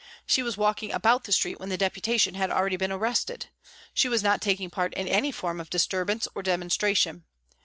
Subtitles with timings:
[0.25, 3.49] She was walking about the street when the Deputation had already been arrested.
[3.93, 7.25] She was not taking part in any form of disturbance or demonstration.